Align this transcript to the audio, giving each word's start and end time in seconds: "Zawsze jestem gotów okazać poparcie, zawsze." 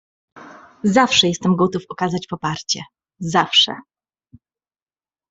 "Zawsze 0.83 1.27
jestem 1.27 1.55
gotów 1.55 1.83
okazać 1.89 2.27
poparcie, 2.27 2.81
zawsze." 3.19 3.75